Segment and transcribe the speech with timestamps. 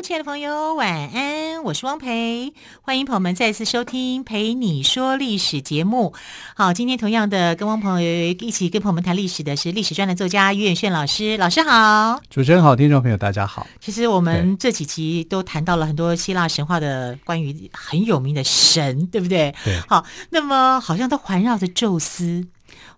[0.00, 6.14] 亲爱的朋友，晚安，我是汪培，欢迎朋友们再次收听《陪你说历史》节目。
[6.54, 13.66] 好，今天同样的跟汪朋友一起跟朋友们谈历史的是历史专栏作家于远炫老师，老师好，主持人好，听众朋友大家好。
[13.80, 19.52] 其实我们这几集都谈到了很多希腊神话的关于很有名的神，对不对？
[19.64, 19.80] 对。
[19.88, 22.46] 好，那么好像都环绕着宙斯，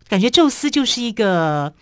[0.06, 1.72] 感觉宙斯就是一个。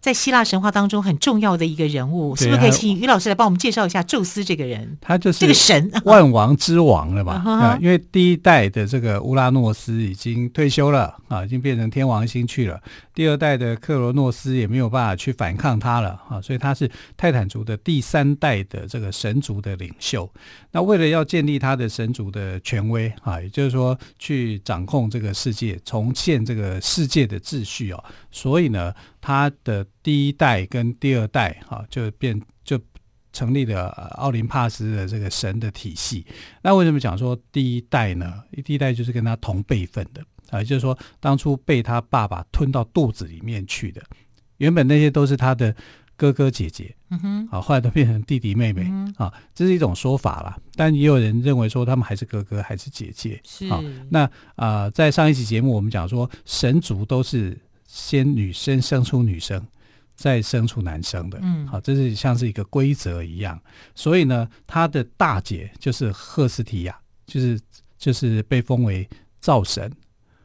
[0.00, 4.96] 在希腊神话当中很重要的一个人物，是不是可以请于老师来帮我们介绍一下宙斯这个人？
[5.00, 7.42] 他就是这个神，万王之王了吧？
[7.44, 12.80] 啊，啊，因为第一代的这个乌拉诺斯已经退休了啊，已经变成天王星去了。
[13.12, 20.30] 第二代的克罗诺斯也没有办法去反抗他了啊，所以他是泰坦族的第三代的这个神族的领袖。
[20.70, 28.94] 那为了要建立他的神族的权威啊，也就是说去掌控这个世界，重建这个世界的秩序哦，所以呢。
[29.20, 32.80] 他的第一代跟第二代，哈，就变就
[33.30, 36.24] 成立了奥林帕斯的这个神的体系。
[36.62, 38.42] 那为什么讲说第一代呢？
[38.64, 44.00] 第一代就是跟他同辈分的啊，就是说当初被他爸爸吞到肚子里面去的，
[44.56, 45.76] 原本那些都是他的
[46.16, 50.58] 哥哥姐姐，嗯哼，啊，后来都变成弟弟妹妹，啊，这是一种说法啦。
[50.74, 53.78] 但也有人认为说他们还是哥哥还是姐姐，是啊。
[54.08, 54.20] 那
[54.54, 57.58] 啊、呃，在上一期节目我们讲说神族都是。
[57.90, 59.66] 先女生生出女生，
[60.18, 63.58] 再生出男生的，嗯，好，这是像是一个规则一样。
[63.94, 67.58] 所以呢，他的大姐就是赫斯提亚，就是
[67.96, 69.08] 就是被封为
[69.38, 69.88] 灶神，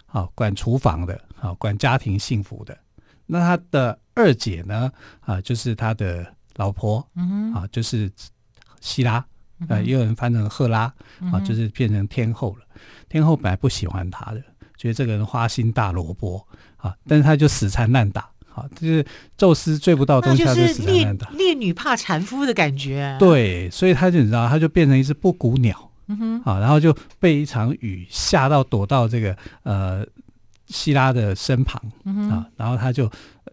[0.06, 2.78] 好，管厨房的，好，管家庭幸福的。
[3.26, 4.92] 那他的二姐呢，
[5.22, 6.24] 啊，就是他的
[6.58, 8.12] 老婆，嗯，啊，就是
[8.80, 9.26] 希拉，
[9.70, 10.82] 呃，也有人翻成赫拉，
[11.32, 12.66] 啊，就是变成天后了。
[13.10, 14.44] 天后本来不喜欢他的。
[14.76, 16.46] 觉得这个人花心大萝卜
[16.76, 19.06] 啊，但是他就死缠烂打啊，就是
[19.38, 21.30] 宙斯追不到东西，他就死缠烂打。
[21.32, 23.16] 烈女怕缠夫的感觉。
[23.20, 30.06] 对，所以他就你知道，他就变成一只布谷鸟，嗯哼，啊，然后就被一场雨吓到，躲到这个呃
[30.68, 33.10] 希拉的身旁嗯啊，然后他就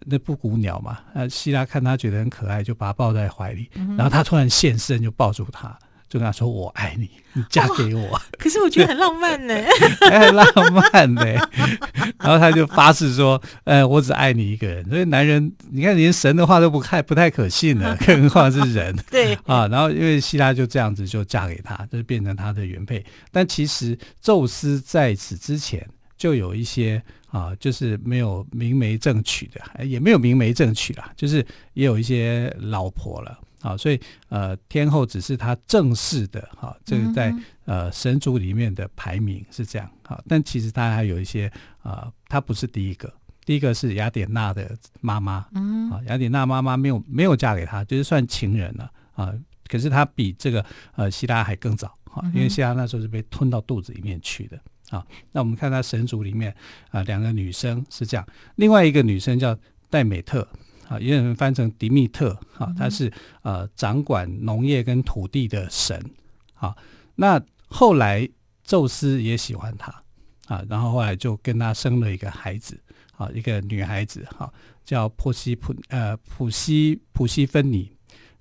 [0.07, 5.79] 那布谷鸟嘛，呃，希拉看他觉得很可爱，就把他抱在怀里，然后他突然现身，就抱住他。
[6.11, 8.17] 就跟他说：“我爱你，你嫁给我。
[8.17, 9.55] 哦”可是我觉得很浪漫呢，
[10.01, 10.45] 很 浪
[10.75, 11.25] 漫呢。
[12.19, 18.93] 然后他就发誓说：“呃，我只爱你一个人。”所以男人，你看连神的话都不太不太可信了， 更何况是人。
[19.09, 23.05] 对啊，然后因为希拉就这样子就嫁给他，就变成他的原配。
[23.31, 25.89] 但其实宙斯在此之前
[26.19, 27.01] 就有一些
[27.31, 33.39] 啊，就是没有明媒正娶的，也没有明媒正娶啦，就是也有一些老婆了。
[33.61, 34.01] 好，所以
[34.31, 37.35] 呃，天后只是他正式的哈，这个在
[37.67, 39.91] 呃神族里面的排名是这样。
[40.03, 41.47] 哈，但其实他还有一些
[41.83, 43.13] 啊、呃，他不是第一个，
[43.45, 45.47] 第一个是雅典娜的妈妈。
[45.53, 49.33] 嗯，啊，雅典娜妈妈没有没有嫁给他，就是算情人了啊。
[49.69, 50.65] 可是他比这个
[50.97, 54.59] 呃希拉还更早啊，因为希拉那时候是被吞到肚子里面去的。
[54.89, 56.53] 啊，那我们看他神族里面
[56.91, 59.57] 啊，两个女生是这样，另外一个女生叫
[59.91, 60.49] 戴美特。
[60.91, 63.13] 啊，也有人翻成迪密特，啊，他是
[63.43, 66.05] 呃掌管农业跟土地的神，
[66.55, 66.77] 啊，
[67.15, 68.29] 那后来
[68.65, 70.03] 宙斯也喜欢他，
[70.49, 72.77] 啊，然后后来就跟他生了一个孩子，
[73.17, 74.53] 啊，一个女孩子，哈，
[74.85, 77.93] 叫珀西普呃普西普西芬尼，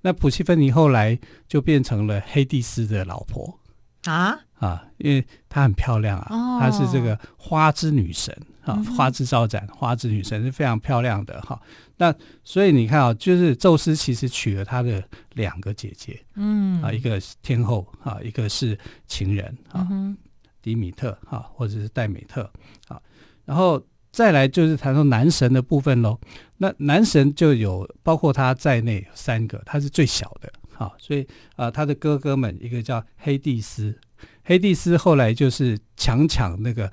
[0.01, 3.59] 那普西芬尼后来就变成了黑帝斯的老婆，
[4.05, 8.35] 啊啊，因为她很漂亮啊，她是这个花之女神。
[8.65, 11.59] 啊，花之招展，花之女神是非常漂亮的哈。
[11.97, 12.13] 那
[12.44, 15.03] 所以你看啊，就是宙斯其实娶了他的
[15.33, 18.77] 两个姐姐，嗯啊，一个天后啊，一个是
[19.07, 19.88] 情人啊，
[20.62, 22.44] 迪米特哈，或者是戴美特
[22.89, 23.01] 啊。
[23.44, 23.81] 然后
[24.12, 26.19] 再来就是谈到男神的部分喽。
[26.57, 30.95] 那男神就有包括他在内三个，他是最小的哈。
[30.97, 33.99] 所以啊，他的哥哥们一个叫黑蒂斯，
[34.43, 36.91] 黑蒂斯后来就是强抢那个。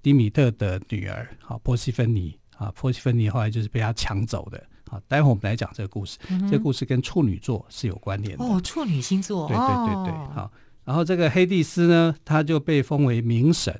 [0.00, 10.50] 迪米特的女儿，好，波西芬尼，啊，波西芬尼后来就是被他抢走的，好，待会我们来讲这个故事，嗯、这个故事跟处女座是有关联的哦，处女星座，对对对对，好，
[10.84, 13.78] 然后这个黑蒂斯呢，他就被封为冥神，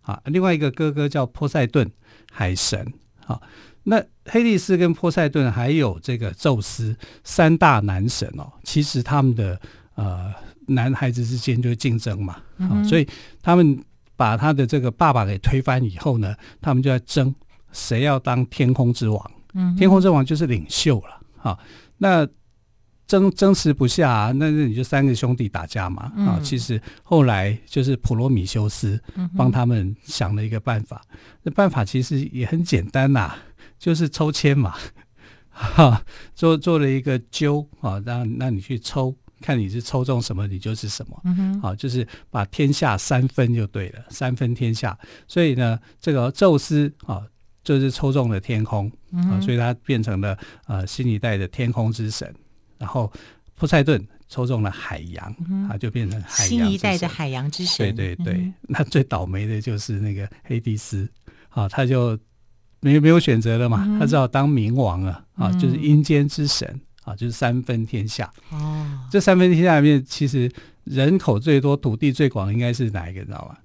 [0.00, 1.88] 啊，另外一个哥哥叫波塞顿，
[2.32, 2.92] 海神，
[3.24, 3.40] 好，
[3.88, 9.60] 那黑帝斯跟波塞顿还有这个宙斯三大男神哦，其实他们的
[9.94, 10.32] 呃
[10.66, 13.08] 男孩子之间就是竞争嘛，啊，所以
[13.42, 13.78] 他们。
[14.18, 17.32] 把他的这个爸爸给推翻以后呢，他们就在争
[17.70, 19.30] 谁要当天空之王。
[19.54, 21.20] 嗯，天空之王就是领袖了。
[21.36, 21.56] 哈，
[21.98, 22.26] 那
[23.06, 26.02] 争争持不下啊，那那你就三个兄弟打架嘛。
[26.16, 29.00] 啊、嗯，其实后来就是普罗米修斯
[29.36, 31.00] 帮他们想了一个办法。
[31.44, 33.38] 那办法其实也很简单呐、啊，
[33.78, 34.74] 就是抽签嘛。
[35.50, 36.04] 哈，
[36.34, 39.16] 做做了一个揪啊，让让你去抽。
[39.40, 41.20] 看你是抽中什么，你就是什么。
[41.24, 44.98] 嗯哼，好，就是把天下三分就对了，三分天下。
[45.28, 47.24] 所以呢，这个宙斯啊，
[47.62, 50.36] 就是抽中了天空啊，所以他变成了
[50.66, 52.34] 呃新一代的天空之神。
[52.78, 53.12] 然后
[53.54, 55.32] 波塞顿抽中了海洋，
[55.70, 57.94] 啊，就变成海洋新一代的海洋之神。
[57.94, 61.08] 对对对，那最倒霉的就是那个黑帝斯
[61.50, 62.18] 啊，他就
[62.80, 66.80] 没没有选择了嘛，他只好当冥王了啊，就是阴间之神。
[67.04, 68.86] 啊，就是三分天下哦。
[69.10, 70.52] 这三分天下里面，其实
[70.84, 73.20] 人口最多、土地最广的应该是哪一个？
[73.20, 73.56] 你知道吗？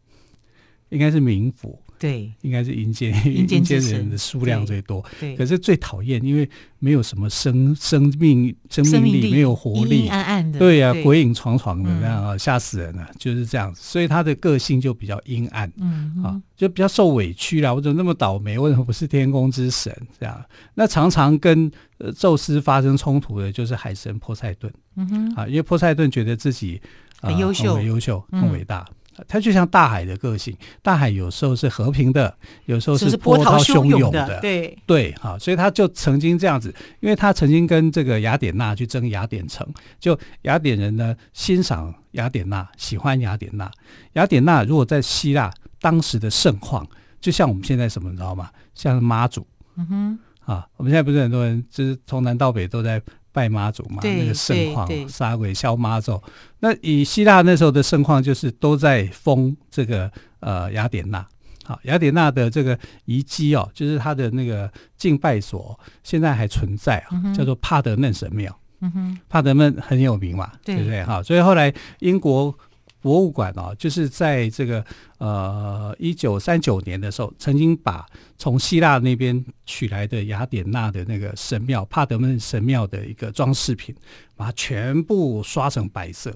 [0.87, 1.77] 应该是冥府。
[2.03, 5.01] 对，应该是阴间，阴间人的数量最多。
[5.21, 10.59] 对，可是最讨厌，因为没有什么生生命、生命力，没有活力，阴阴暗暗的。
[10.59, 13.09] 对呀、啊，鬼影幢幢的那样啊，吓死人了。
[13.17, 17.73] 就是这样子，所以他的个性就比较阴暗，嗯啊，就比较受委屈啦。
[17.73, 18.59] 我怎么那么倒霉？
[18.59, 19.95] 为什么不是天空之神？
[20.19, 24.69] 这样，那常常跟呃宙斯发生冲突的，就是海神波塞顿。
[24.97, 26.81] 嗯哼，啊，因为波塞顿觉得自己
[27.21, 28.85] 很优秀，很优秀，很伟大。
[29.27, 34.39] 它就像大海的个性，大海有时候是和平的，有时候是波涛汹涌的。
[34.39, 39.67] 对对，啊，所以他就曾经这样子，因为他曾经跟这个雅典娜去争雅典城，
[39.99, 43.71] 就雅典人呢欣赏雅典娜，喜欢雅典娜。
[44.13, 46.87] 雅典娜如果在希腊当时的盛况，
[47.21, 48.49] 就像我们现在什么，你知道吗？
[48.73, 49.45] 像妈祖，
[49.75, 50.19] 嗯哼，
[50.51, 53.01] 啊，我们现在不是很多人就是从南到北都在。
[53.33, 56.21] 拜妈祖嘛，那个盛况，杀鬼消妈祖。
[56.59, 60.09] 那以希腊那时候的盛况，就是都在封这个
[60.39, 61.27] 呃雅典娜。
[61.65, 68.57] 好，雅典娜的这个遗迹哦，就是它的那个敬拜所，现在还存在啊，嗯、叫做帕德嫩神庙。
[68.79, 71.03] 嗯哼，帕德嫩很有名嘛，对，对不对？
[71.03, 72.55] 哈，所以后来英国。
[73.03, 74.83] 博物馆哦，就是在这个
[75.17, 78.05] 呃一九三九年的时候，曾经把
[78.37, 83.93] 从希腊那边取来的雅典娜的那个神庙帕德嫩神庙的一个装饰品，
[84.37, 86.33] 把它全部刷成白色，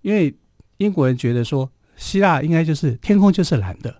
[0.00, 0.34] 因为
[0.78, 3.94] 英国人觉得说希腊应该就是天空就是蓝的，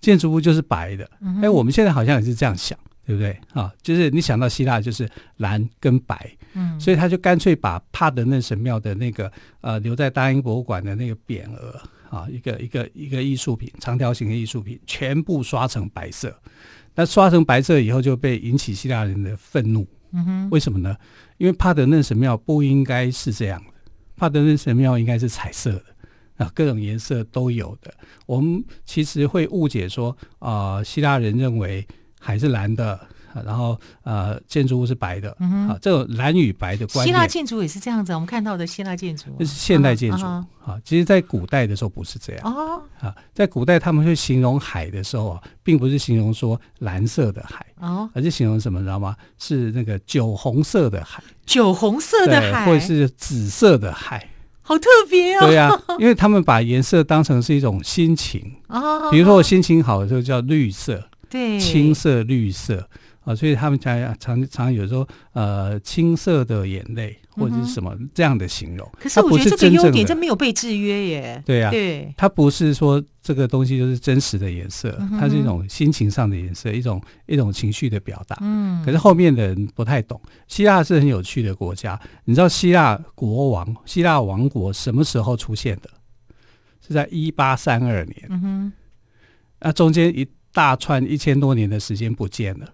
[0.00, 2.78] 建筑物就是白的，哎、嗯，我们现在好像也是这样想。
[3.08, 3.72] 对不对啊？
[3.80, 5.08] 就是你想到希腊就是
[5.38, 9.32] 蓝跟白，嗯，所以他就干脆把帕德嫩神庙的那个
[9.62, 16.38] 呃留在大英博物馆的那个匾额啊，一个一个一个艺术品，长条形的艺术品，全部刷成白色。
[16.94, 19.88] 那刷成白色以后就被引起希腊人的愤怒。
[20.10, 20.94] 嗯哼，为什么呢？
[21.38, 27.90] 因为帕德嫩神庙不应该是这样的，帕德嫩神庙应该是彩色的啊，各种颜色都有的。
[28.26, 31.86] 我们其实会误解说啊、呃，希腊人认为。
[32.28, 33.00] 海是蓝的，
[33.46, 37.10] 然后呃，建筑物是白的，嗯这种蓝与白的关系。
[37.10, 40.78] 希腊建筑也是这样子，我们看到的希腊建筑，这是现代建筑啊，啊。
[40.84, 49.16] 其实，在古代的时候不是这样哦，啊，在古代他们会形容海的时候啊，并不是形容说蓝色的海哦，而是形容什么，你知道吗？
[49.38, 54.28] 是那个酒红色的海，酒红色的海，或者是紫色的海，
[54.60, 55.46] 好特别哦。
[55.46, 61.02] 对呀，因为他们把颜色当成是一种心情啊， 比如说我心情好的时候叫绿色。
[61.28, 62.88] 对，青色、绿色
[63.24, 68.90] 啊，所以他们常常常有时候呃，青色的眼泪或者是什么这样的形容。
[68.98, 71.42] 可是我觉得这个优点，这没有被制约耶。
[71.44, 78.38] 对呀，对，它不是说这个东西就是真实的颜色，它是一种心情上的颜色，一种一种情绪的表达。
[78.40, 80.18] 嗯，可是后面的人不太懂。
[80.46, 85.90] 希腊是很有趣的国家，你知道希腊国王、希腊王国什么时候出现的？
[86.86, 88.26] 是在一八三二年。
[88.30, 88.72] 嗯哼，
[89.60, 90.26] 那中间一。
[90.58, 92.68] 大串一千多年的时间不见了，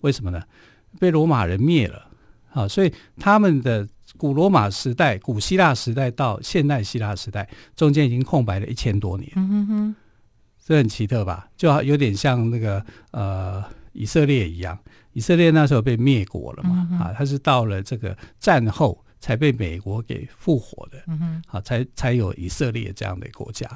[0.00, 0.42] 为什么呢？
[0.98, 2.08] 被罗马人灭了
[2.50, 2.66] 啊！
[2.66, 3.86] 所以他们的
[4.16, 7.46] 古罗马时代、古希腊时代到现代希腊时代
[7.76, 9.30] 中间已经空白了一千多年。
[9.36, 9.94] 嗯哼哼，
[10.64, 11.46] 这很奇特吧？
[11.58, 13.62] 就有点像那个呃
[13.92, 14.78] 以色列一样，
[15.12, 20.98] 以色列那时候被灭国了嘛啊，他是到了这个战后才被美国给复活的。
[21.06, 23.68] 嗯哼，啊，才才有以色列这样的国家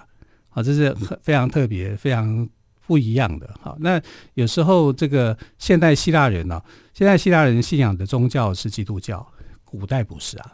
[0.48, 2.48] 啊，这是非常特别、非常。
[2.86, 4.00] 不一样的，好，那
[4.34, 9.26] 有时候这个现代希腊人呢、啊，现代希腊人信仰的宗教是基督教，
[9.64, 10.52] 古代不是啊。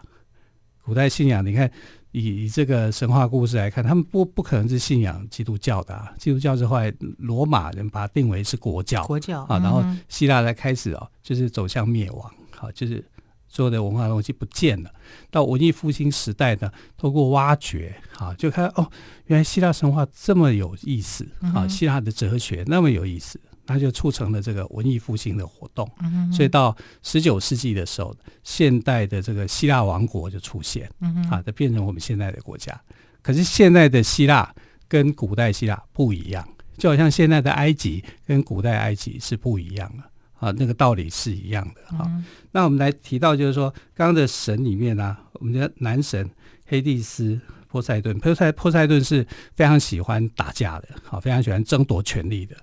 [0.82, 1.70] 古代信仰，你看
[2.12, 6.12] 以以这个神话故事来看，他们不不可能是信仰基督教的啊。
[6.18, 13.04] 基督教是后来罗马人把它定为是国教，国教啊，然后希腊才开始哦，就是走向灭亡，好，就是
[13.50, 14.90] 所有的文化东西不见了。
[15.30, 18.90] 到文艺复兴时代呢，透过挖掘啊，就看哦，
[19.26, 25.90] 原来希腊神话这么有意思啊，希腊的哲学那么有意思，那就促成了这个文艺复兴的活动。
[26.32, 28.14] 所以到十九世纪的时候，
[28.44, 30.88] 现代的这个希腊王国就出现，
[31.28, 32.80] 啊，就变成我们现在的国家。
[33.20, 34.54] 可是现在的希腊
[34.88, 40.09] 跟古代希腊不一样，就好像现在的埃及跟古代埃及是不一样的。
[40.40, 42.24] 啊，那个道理是一样的哈、嗯。
[42.50, 46.28] 那我们来提到，就是说，刚刚的神里面呢、啊，我们的男神
[46.66, 52.56] 黑帝斯、波塞顿，波塞波塞顿是非常喜欢打架的，好，非常喜欢争夺权力的。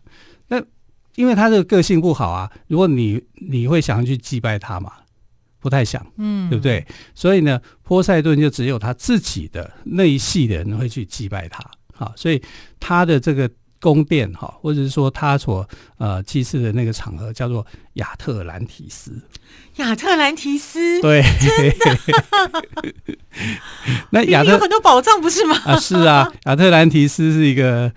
[0.47, 0.59] 那
[1.15, 4.91] 因为他这个个性不好啊，如果你你会想要去祭拜他嘛？
[5.59, 6.83] 不太想，嗯，对不对？
[7.13, 12.41] 所以呢，波塞顿就只有他自己的那一系的人会去祭拜他，好，所以
[12.79, 13.47] 他的这个。
[13.79, 15.67] 宫殿哈，或者是说他所
[15.97, 19.11] 呃祭祀的那个场合叫做亚特兰提斯。
[19.77, 21.23] 亚特兰提斯，对，
[24.11, 25.55] 那亚特有很多宝藏不是吗？
[25.65, 27.91] 啊，是啊， 亚特兰提斯是一个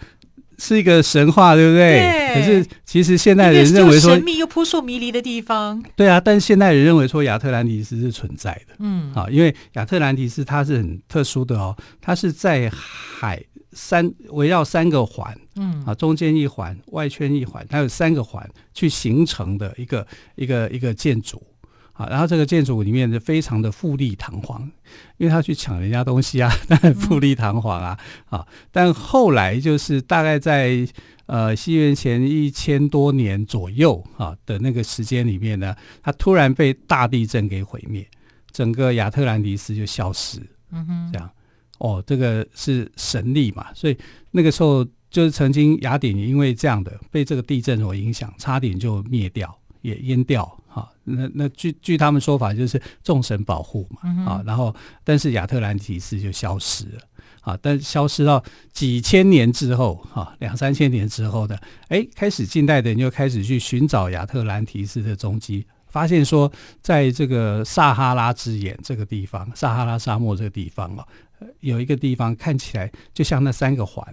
[0.59, 2.01] 是一个神话，对不对？
[2.01, 2.35] 对。
[2.35, 5.83] 可是其实现代人认为说神秘又扑朔迷离的地方。
[5.97, 8.75] 对啊，但是现代人认为说亚特兰提斯是存在的。
[8.79, 13.43] 嗯，啊，因为亚特兰提斯它是很特殊的哦，它是在海。
[13.73, 21.43] 三围绕三个环，嗯啊，中间一环，外圈一环，它有三个环去形成的一个一个一个建筑
[21.93, 22.07] 啊。
[22.11, 24.69] 然后这个建筑里面就非常的富丽堂皇，
[25.19, 28.47] 因为他去抢人家东西啊， 当然富丽堂皇啊啊。
[28.73, 30.87] 但后来就是大概在
[31.27, 38.05] 呃西元前一千多年左右啊的那个时间里面呢，它突然被大地震给毁灭，
[38.51, 40.41] 整个亚特兰蒂斯就消失，
[40.73, 41.31] 嗯哼，这样。
[41.81, 43.97] 哦，这个是神力嘛，所以
[44.31, 50.89] 那个时候就是曾经雅典因为这样的被这个地震所影响，差点就灭掉，也淹掉哈、啊。
[51.05, 54.43] 那那据据他们说法，就是众神保护嘛、嗯、啊。
[54.45, 57.01] 然后，但是亚特兰提斯就消失了
[57.41, 57.59] 啊。
[57.63, 58.45] 但消失到
[58.75, 61.59] 几千年之后啊，两三千年之后的，
[61.89, 71.05] 哎，开始近代的人就开始去寻找亚特兰提斯的踪迹，发现说，在这个撒哈拉之眼这个地方，撒哈拉沙漠这个地方啊。
[71.61, 74.05] 有一个地方看起来就像那三个环，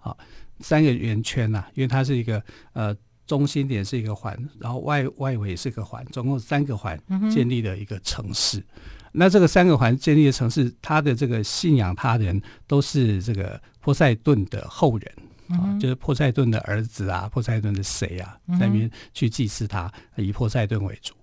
[0.00, 0.16] 啊，
[0.60, 7.00] 三个圆圈呐、啊，因为它是一个呃中心点是一个环，然后外外围是个环，总共三个环
[7.32, 8.58] 建立的一个城市。
[8.58, 8.64] 嗯、
[9.12, 15.12] 那这个三个环建立的城市，它的这个信仰他人都是这个波塞顿的后人
[15.48, 21.14] 啊，嗯、就是波塞顿的儿子啊，波塞顿的谁啊，在那边去祭祀他，以波塞顿为主。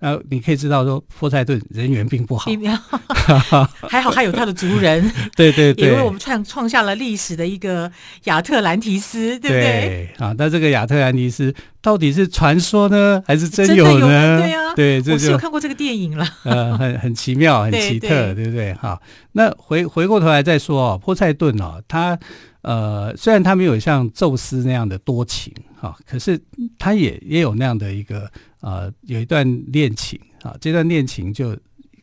[0.00, 2.50] 呃，你可以知道说，波塞顿人缘并不好，
[3.88, 7.90] 还好还有他的族人，对对对，也为我们创创下了历史的一个
[8.24, 9.60] 亚特兰提斯，对不对？
[9.60, 11.52] 对啊，那这个亚特兰提斯
[11.82, 14.36] 到底是传说呢，还是真有呢？
[14.36, 18.74] 有对啊，对，这就我是有看过这个电影了，呃，很很奇妙，很奇特，对，对，对不对？
[18.74, 19.00] 哈，
[19.32, 22.18] 那回回过头来再说哦，波塞顿哦，他
[22.62, 26.40] 呃，虽然他没有像宙斯那样的多情哈，可是
[26.78, 28.30] 他也也有那样的一个。
[28.60, 31.56] 呃，有一段恋情啊，这段恋情就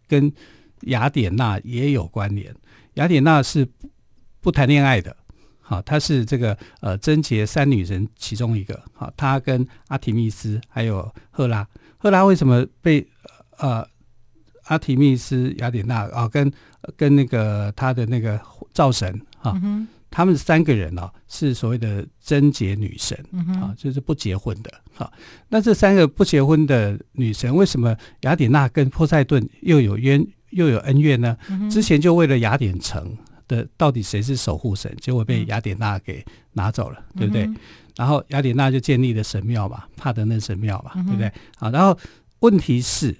[0.07, 0.31] 跟
[0.83, 2.55] 雅典娜也有关联。
[2.93, 3.67] 雅典娜是
[4.39, 5.13] 不谈恋爱的，
[5.59, 11.67] 好，她是这个呃贞洁三女神其中一个，好，她跟阿提密斯还有赫拉，
[11.97, 13.05] 赫拉为什么被
[13.57, 13.85] 呃
[14.67, 16.49] 阿提密斯、雅典娜啊跟
[16.95, 18.39] 跟那个她的那个
[18.71, 19.59] 灶神啊？
[19.61, 24.71] 嗯他们三个人呢、啊，是所谓的贞洁女神、嗯、啊，就是不结婚的。
[24.93, 25.11] 好、啊，
[25.49, 31.35] 那这三个不结婚的女神，为什么雅典娜跟波塞顿又有冤又有恩怨呢？
[31.49, 33.13] 嗯、之前就为了雅典城
[33.45, 37.49] 的到底谁是守护神，结果被雅典娜给拿走了，嗯、对不对？
[37.97, 41.27] 然后雅典娜就建立了神庙嘛，帕德嫩神庙嘛，嗯、对不对？
[41.59, 41.97] 啊，然后
[42.39, 43.13] 问题是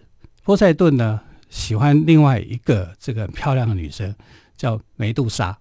[0.45, 4.15] 波塞顿呢喜欢另外一个这个很漂亮的女生，
[4.55, 5.57] 叫梅杜莎。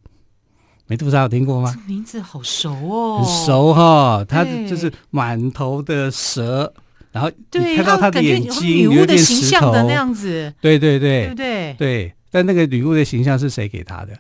[0.87, 1.75] 美杜莎有听过吗？
[1.87, 4.25] 名字好熟哦，很熟哈。
[4.29, 6.73] 她就是满头的蛇，
[7.11, 10.53] 然后你看到她的眼睛有点石头形象的那样子。
[10.61, 11.75] 对对对，对不对？
[11.79, 14.13] 对，但那个女巫的形象是谁给她的？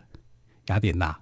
[0.68, 1.14] 雅典娜。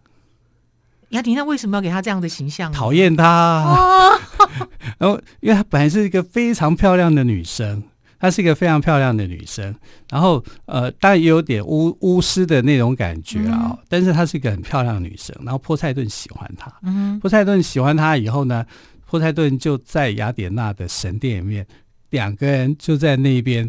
[1.09, 2.71] 雅典娜为什么要给她这样的形象？
[2.73, 3.65] 讨厌她。
[3.65, 4.19] 哦、
[4.99, 7.83] 然后，因为她本来是一个非常漂亮的女生。
[8.23, 9.75] 她是一个非常漂亮的女生，
[10.09, 15.35] 然后呃，当然也有点巫巫师的那种感觉啊、哦，嗯、但是她是一个很漂亮的女生。
[15.41, 18.65] 然后波塞顿喜欢她，嗯、波塞顿喜欢她以后呢，
[19.11, 21.67] 波塞顿就在雅典娜的神殿里面，
[22.11, 23.69] 两个人就在那边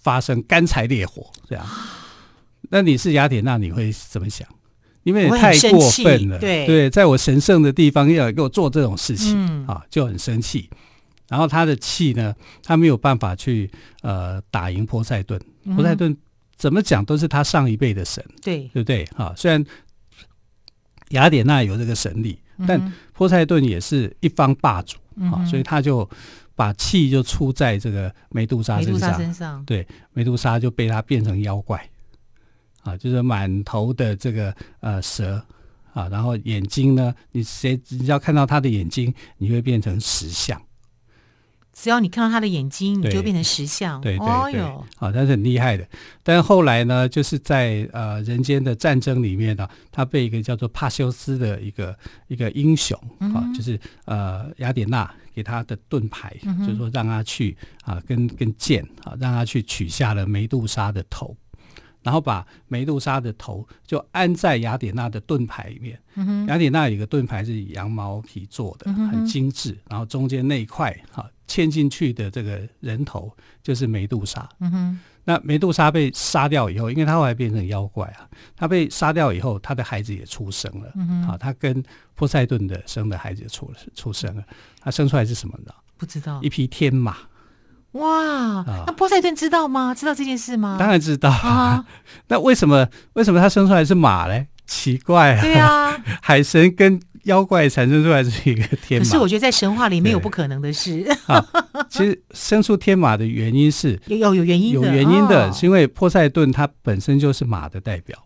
[0.00, 1.62] 发生干柴烈火，这样。
[2.70, 4.48] 那你是雅典娜，你会怎么想？
[5.02, 10.70] 因为你太过分了，对对，在我神圣的地方要给我做这种事情、嗯、啊，就很生气。
[11.28, 13.70] 然后他的气呢，他没有办法去
[14.02, 15.40] 呃打赢波塞顿。
[15.74, 16.16] 波塞顿
[16.56, 19.04] 怎么讲都是他上一辈的神，对对不对？
[19.16, 19.64] 哈，虽然
[21.10, 24.96] 雅典娜有这个神力，但波塞顿也是一方霸主
[25.32, 26.08] 啊，所以他就
[26.54, 29.18] 把气就出在这个梅杜莎身上。
[29.18, 31.88] 身上对，梅杜莎就被他变成妖怪
[32.82, 35.44] 啊，就是满头的这个呃蛇
[35.92, 40.60] 啊，然后眼睛呢，你谁只要看到他的眼睛，你会变成石像。
[41.78, 44.00] 只要你看到他的眼睛，你就变成石像。
[44.00, 45.86] 对对对，好、哦，他是很厉害的。
[46.22, 51.94] 但后来呢，就是在呃人间的战争里面呢、啊，他被一个叫做帕修斯的一个
[52.28, 61.36] 一个英雄啊、嗯，就是呃雅典娜给他的盾牌，嗯、就是说让他去啊跟跟剑啊，让他去取下了梅杜莎的头。
[62.06, 66.00] 然后把梅杜莎的头就安在雅典娜的盾牌里面。
[66.14, 69.76] 嗯、雅典娜有一个盾牌是以羊毛皮做的，嗯、很精致。
[69.90, 73.28] 然后中间那一块哈嵌进去的这个人头
[73.60, 74.48] 就是梅杜莎。
[74.60, 80.92] 嗯、那梅杜莎被杀掉以后，因为她后来变成妖怪啊，她被杀掉以后，她的孩子也出生了。
[80.94, 81.82] 嗯、啊，她跟
[82.14, 84.44] 波塞顿的生的孩子也出了出生了。
[84.80, 85.74] 她生出来是什么呢？
[85.96, 86.40] 不知道。
[86.40, 87.16] 一匹天马。
[87.96, 89.94] 哇，那波塞顿知道吗？
[89.94, 90.76] 知道这件事吗？
[90.78, 91.84] 当然知道啊。
[92.28, 94.46] 那为什么为什么他生出来是马嘞？
[94.66, 95.40] 奇怪啊！
[95.40, 99.04] 对啊， 海神跟妖怪产生出来是一个天马。
[99.04, 101.06] 可是我觉得在神话里没有不可能的事。
[101.88, 108.18] 其实生出天马的原因是 有有有原因的，有原因的，是因为波塞顿他本身就是马的代表。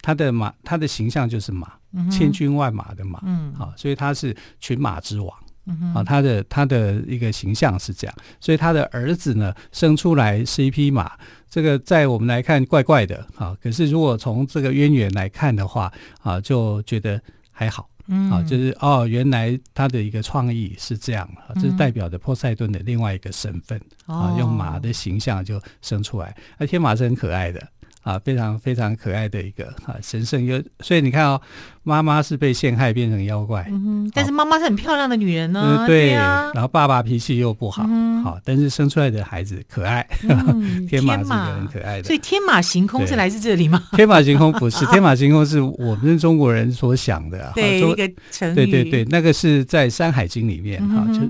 [0.00, 1.66] 他的马他的形象就是马，
[2.10, 3.20] 千军万马的马。
[3.24, 5.32] 嗯，好，所以他是群马之王。
[5.66, 11.12] 嗯、啊，他的他的一个形象是这样，所以他的儿子呢生出来是一匹马，
[11.48, 13.56] 这个在我们来看怪怪的啊。
[13.62, 17.20] 可是如果从这个渊源来看的话啊，就觉得
[17.52, 17.88] 还好。
[18.08, 26.36] 嗯，啊，就是哦，原来他的一个创意是这样啊，这是代表着波塞顿的另外一个身份、嗯、啊，用马的形象就生出来。
[26.58, 27.64] 那天马是很可爱的。
[28.02, 31.40] 啊，非常非常可爱的一个啊神圣又，所以你看哦，
[31.82, 43.82] 妈妈是被陷害变成妖怪，嗯，但是妈妈是很漂亮的女人呢，嗯、对，对啊，然后爸爸脾气又不好，嗯，好，但是生出来的孩子可爱，嗯、 天马是很可爱的，所以天马行空是来自这里吗？
[43.92, 51.20] 天马行空不是， 天马行空是我们中国人所想的，对，一个成语，对对对，那个是在《山海经》里面哈、嗯，就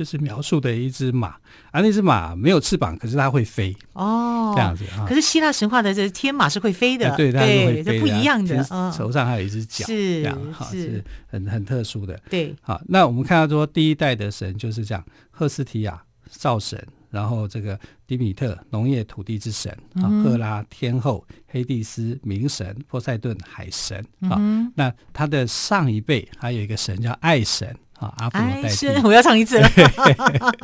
[0.00, 1.36] 就是描述的一只马。
[1.70, 5.04] 啊，那只马没有翅膀，可是它会飞哦，这样子啊。
[5.06, 8.64] 可是希腊神话的这天马是会飞的，啊、对，它是会飞的，不一样的。
[8.96, 12.18] 头上还有一只脚，是这样哈，是很很特殊的。
[12.30, 24.72] 对，好，那我们看到说第一代的神就是这样：赫斯提亚造神，然后这个迪米特农业土地之神啊，赫拉天后，黑帝斯冥神，波塞顿海神啊、嗯。
[24.74, 27.76] 那他的上一辈还有一个神叫爱神。
[28.00, 29.68] 啊，阿芙罗代替，我要唱一次了。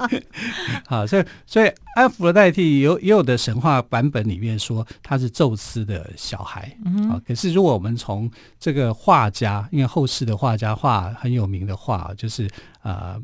[0.88, 6.74] 好，所以所以阿芙罗代替有也有的神话版本里面说他是宙斯的小孩。
[6.86, 12.48] 嗯，啊，可是如果我们从这个画家，因为后世的画家画很有名的画，就是
[12.82, 13.20] 呃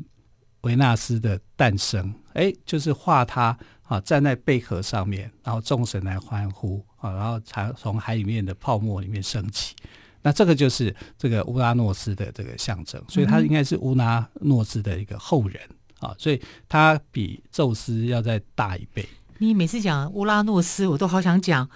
[0.61, 9.75] 维纳斯的诞生，哎，就是画他啊站在贝壳上面，然后众神来欢呼啊，然后才从海里面的泡沫里面升起。
[10.23, 15.61] 那这个就是这个乌拉诺斯的这个象征，所以他应该是乌拉诺斯的一个后人
[15.99, 19.07] 啊，所以他比宙斯要再大一倍。
[19.37, 21.69] 你每次讲乌拉诺斯，我都好想讲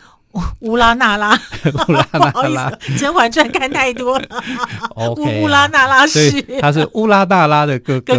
[0.59, 1.37] 乌拉那拉。
[1.87, 4.43] 乌拉那拉， 不好意思，《甄嬛传》看太多了。
[4.95, 8.13] OK，乌拉那拉是，他是乌拉那拉的哥哥，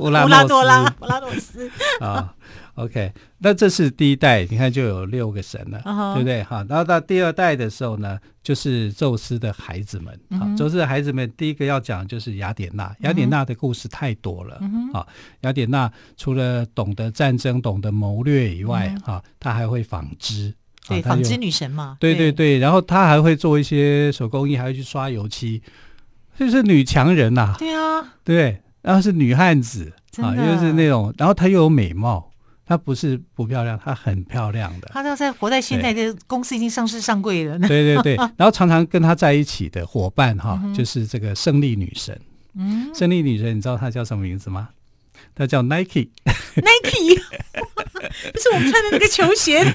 [0.00, 2.34] 乌拉乌拉多拉，乌拉诺斯啊。
[2.74, 6.14] OK，那这是第一代，你看就有六个神了，uh-huh.
[6.14, 6.42] 对不对？
[6.44, 10.14] 哈，然后到第二代的时候呢，就是宙斯的孩子们。
[10.30, 12.94] 啊、uh-huh.，宙斯的孩子们，第一个要讲就是雅典娜。
[13.00, 14.58] 雅典娜的故事太多了。
[14.62, 14.98] Uh-huh.
[14.98, 15.06] 啊，
[15.42, 19.12] 雅典娜除了懂得战争、懂得谋略以外，uh-huh.
[19.12, 20.54] 啊，她还会纺织。
[20.88, 21.98] 对，纺织女神嘛。
[22.00, 25.60] 对对对，然后她还会做一些手工艺，还会去刷油漆，
[26.38, 27.56] 就是女强人呐、啊。
[27.58, 32.29] 对啊，对，然后是女汉子啊，又是那种，然后她又有美貌。
[32.70, 34.86] 她不是不漂亮，她很漂亮的。
[34.92, 37.58] 她要在活在现在的公司已经上市上柜了。
[37.58, 42.16] 对对对， 然后常常跟她在一起的伙伴哈、嗯，就是这个胜利女神。
[42.54, 44.68] 嗯，胜利女神，你知道她叫什么名字吗？
[45.34, 46.10] 她叫 Nike。
[46.54, 47.20] Nike，
[48.32, 49.70] 不是我们穿的那个球鞋的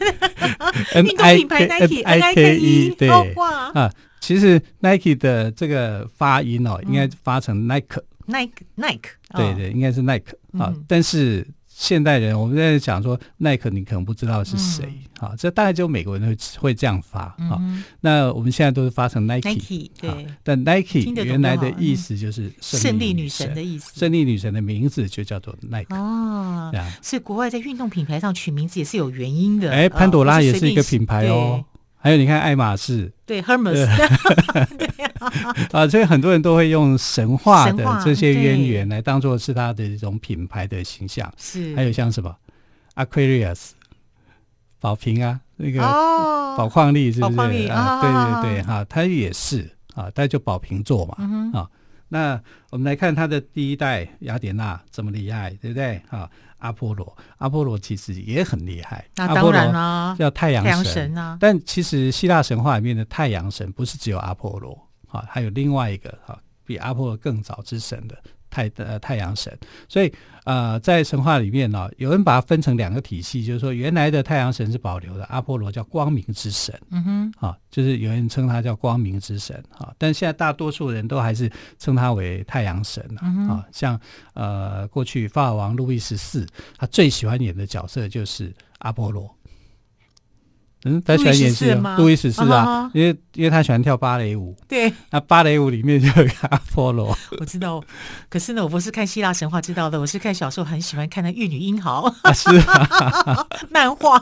[1.04, 2.02] 运动品牌 Nike。
[2.06, 8.02] N I K E，对啊，其实 Nike 的这个发音哦，应该发成 Nike。
[8.28, 11.46] Nike，Nike，对对，应该是 Nike 啊，但是。
[11.78, 14.86] 现代人，我们在讲说耐克，你可能不知道是谁，
[15.20, 17.84] 啊、嗯，这大概只有美国人会会这样发啊、嗯。
[18.00, 23.54] 那我们现在都是发成 Nike，对，但 Nike 原来的意思就是胜利女神。
[23.54, 29.70] 的意思，胜利女神的名字就叫做 Nike 哦，这样，所以国外在运动品牌上取名字也是有原因的。
[29.70, 31.66] 哎，潘朵拉也是一个品牌哦。
[32.06, 33.74] 还有你看爱马仕，对 Hermes，
[34.78, 34.88] 对。
[35.74, 41.34] 啊，所以很多人都会用神话的这些渊源来当做是他的一种品牌的形象。
[41.36, 42.36] 是，还有像什么
[42.94, 43.70] ？Aquarius，
[44.80, 47.68] 宝瓶啊，那个宝矿力是不是？
[47.70, 48.00] 啊，
[48.44, 51.16] 对对对，哈，它也是啊，它就宝瓶座嘛，
[51.60, 51.68] 啊。
[52.16, 56.02] 那我们来看他的第一代雅典娜这么厉害，对不对？
[56.10, 56.30] 啊。
[56.60, 59.06] 阿波罗，阿波罗其实也很厉害。
[59.18, 61.38] 那当然啦，叫太阳神，太阳神啊。
[61.40, 64.74] 但其实希腊神话里面的太阳神不是只有阿波罗
[65.10, 68.18] 啊，还有另外一个哈，比阿波罗更早之神的。
[68.56, 69.52] 太呃太阳神，
[69.90, 70.10] 所以
[70.46, 84.00] 呃在神话里面呢、哦，有人把它分成两个体系，就是说原来的太阳神是保留的，阿波罗叫光明之神，嗯哼，啊，就是有人称他叫光明之神，啊，但现在大多数人都还是称他为太阳神啊，嗯、啊，像
[84.34, 89.30] 呃过去法王路易十四，他最喜欢演的角色就是阿波罗。
[90.86, 91.98] 嗯，他喜欢演戏吗？
[91.98, 94.56] 路易十四啊，因为因为他喜欢跳芭蕾舞。
[94.68, 97.18] 对，那芭蕾舞里面就有阿波罗。
[97.40, 97.84] 我知道，
[98.30, 104.20] 可是呢，我不是看希腊神话知道的，我是看小时候很喜欢看那《玉女英豪》啊，是啊， 漫画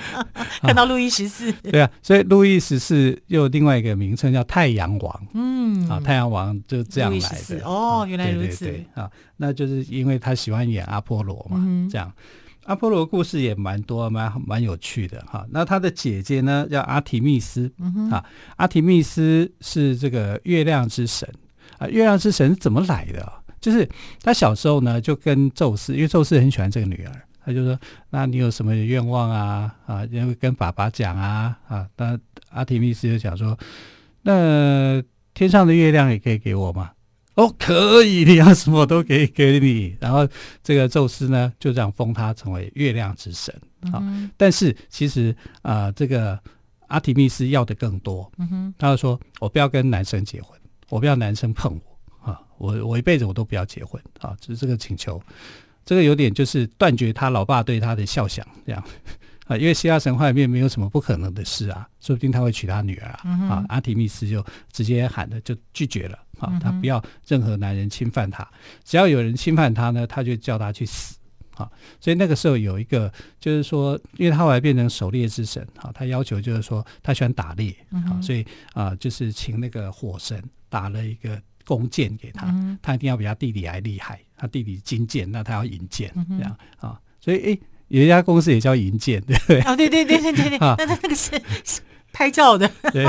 [0.62, 1.52] 看到路易十四。
[1.52, 5.26] 对啊，所以路易十四又有另外一个名称叫太阳王。
[5.34, 7.60] 嗯，啊，太阳王就这样来的。
[7.64, 8.72] 哦，原来如此。
[8.94, 11.58] 啊，那就是因为他喜欢演阿波罗嘛，
[11.92, 12.10] 这样。
[12.68, 15.46] 阿波罗故事也蛮多，蛮蛮有趣的哈。
[15.50, 18.22] 那他的姐姐呢，叫阿提密斯，嗯、啊，
[18.56, 21.26] 阿提密斯是这个月亮之神
[21.78, 21.88] 啊。
[21.88, 23.32] 月亮之神是怎么来的？
[23.58, 23.88] 就是
[24.22, 27.78] 他小时候呢，就跟宙斯，因为宙斯很喜欢这个女儿，他就说
[28.10, 29.74] ：“那你有什么愿望啊？
[29.86, 32.18] 啊，因为跟爸爸讲啊啊。”那
[32.50, 33.58] 阿提密斯就讲说
[34.20, 35.02] ：“那
[35.32, 36.90] 天上的月亮也可以给我吗？”
[37.38, 39.96] 哦，可以，你要什么都可以给你。
[40.02, 40.26] 然后
[40.60, 43.54] 这个宙斯呢，就这样封他成为月亮之神
[43.92, 44.30] 啊、嗯哦。
[44.36, 46.36] 但是其实啊、呃，这个
[46.88, 48.28] 阿提密斯要的更多。
[48.38, 55.22] 嗯哼，他就说：“我不要跟男生结婚，我不要男生碰我啊，我我一辈子我都不要结婚啊。”就是这个请求，
[55.84, 58.84] 这个有点就是断绝他老爸对他的肖想这样。
[59.48, 63.20] 啊，因为希腊神话里面没有什么不可能的事啊，说不定他会娶他女儿啊。
[63.24, 66.18] 嗯、啊，阿提密斯就直接喊了，就拒绝了。
[66.38, 68.48] 啊，他不要任何男人侵犯他，
[68.84, 71.16] 只要有人侵犯他呢，他就叫他去死。
[71.56, 87.60] 啊，所以那个时候有一个，就是说，因为他后来变成狩猎之神，啊，他要求就是说他喜欢打猎，啊，所以啊，就是请那个火神打了一个弓箭给他，嗯，他一定要比他弟弟还厉害，他弟弟金箭，那他要银箭，这样啊，所以诶。
[87.88, 89.60] 有一家公司也叫银剑，对不对？
[89.62, 91.32] 哦，对对对对对对， 那那个是
[92.12, 92.70] 拍照的。
[92.92, 93.04] 对，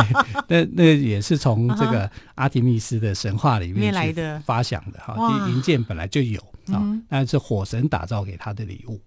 [0.47, 5.15] 那那也是从这个阿提密斯的神话里面来的发想的哈。
[5.49, 9.01] 银剑本来就有啊，那是火神打造给他的礼物。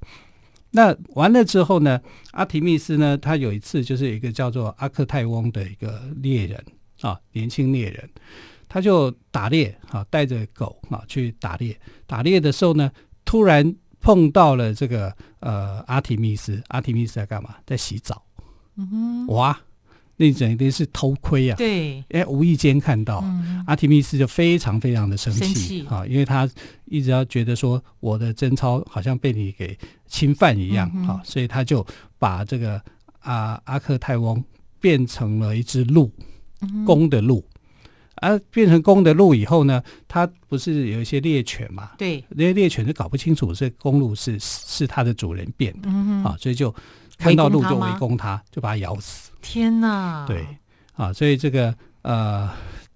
[0.70, 2.00] 那完了之后呢，
[2.32, 6.62] 阿提密斯呢，他有一次就是有一个叫做阿克泰翁的一个猎人
[7.00, 8.08] 啊，年轻猎人，
[8.68, 11.74] 他就打猎啊，带着狗啊去打猎。
[12.06, 12.90] 打猎的时候呢，
[13.24, 13.74] 突然。
[14.02, 17.54] 碰到了这个呃阿提密斯，阿提密斯在干嘛？
[17.64, 18.20] 在洗澡。
[18.76, 19.58] 嗯哼，哇，
[20.16, 21.56] 那整定是偷窥啊。
[21.56, 26.48] 对，哎，无意间看到、嗯、阿提密斯就非常非常的生气啊，因为他
[26.86, 31.86] 一直要觉得说我的贞操好像被你给侵犯一样啊、嗯，所以他就
[32.18, 32.82] 把这个
[33.20, 34.42] 阿阿克泰翁
[34.80, 36.10] 变成了一只鹿，
[36.84, 37.44] 公的鹿。
[38.22, 41.90] 啊，变成公的鹿以后呢，它不是有一些猎犬嘛？
[41.98, 46.72] 对，那些猎犬就搞不清楚这公鹿是是它的主人变的，嗯、啊，所以就
[47.18, 49.32] 看到鹿就围攻它，就把它咬死。
[49.42, 50.24] 天哪！
[50.24, 50.46] 对，
[50.94, 52.48] 啊，所以这个呃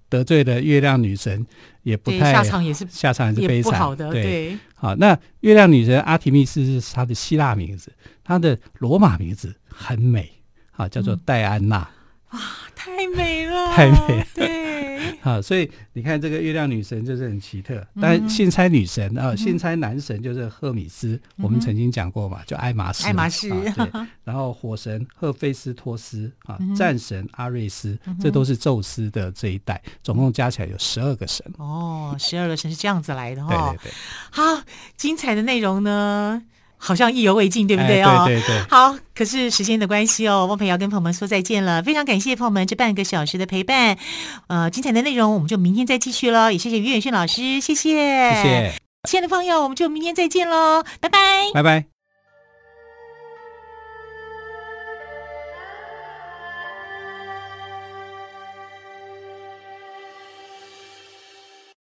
[0.09, 1.45] 得罪的月亮女神
[1.83, 4.13] 也不太下场也是下场也是悲惨好的。
[4.13, 10.31] 对，好，那月亮女神阿提密斯是她的希腊名字，她的罗马名字很美
[10.71, 11.79] 啊，叫做戴安娜。
[12.31, 12.41] 哇、嗯，
[12.77, 14.76] 太美了， 太美了，对。
[15.23, 23.73] 啊，所以你看这个月亮女神就是很奇特，但信差女神啊，信差男神就是赫米斯，嗯、我们曾经讲过嘛，就爱马仕，爱马仕、啊。
[23.77, 31.45] 对， 然后火神赫菲斯托斯啊，战神阿瑞斯，这都是宙斯的这一代，总共加起来有十二个神。
[31.59, 33.77] 哦，十二个神是这样子来的哈、哦。
[33.83, 33.95] 对对对。
[34.31, 34.63] 好，
[34.97, 36.43] 精彩的内容呢？
[36.77, 38.09] 好像意犹未尽，对不对哦？
[38.09, 38.61] 哎、对对对。
[38.69, 41.83] 好，可是时间的关系哦，汪培要跟朋友们说再见了。
[41.83, 43.97] 非常感谢朋友们这半个小时的陪伴。
[44.49, 46.51] 呃，精彩的内容我们就明天再继续喽。
[46.51, 47.75] 也谢谢于远迅老师，谢谢。
[47.75, 48.75] 谢谢。
[49.09, 51.19] 亲爱的朋友，我们就明天再见喽，拜拜，
[51.55, 51.96] 拜拜。